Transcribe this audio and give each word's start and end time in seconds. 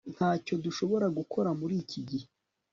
ntacyo 0.13 0.53
dushobora 0.65 1.05
gukora 1.17 1.49
muri 1.59 1.75
iki 1.83 1.99
gihe 2.07 2.27